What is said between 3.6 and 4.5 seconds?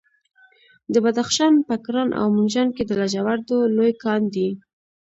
لوی کان دی.